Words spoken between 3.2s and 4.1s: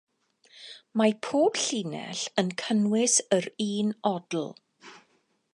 yr un